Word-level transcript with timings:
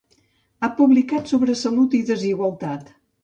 Ha 0.61 0.69
publicat 0.79 1.29
sobre 1.35 1.57
salut 1.61 1.99
i 1.99 2.01
desigualtat. 2.09 2.93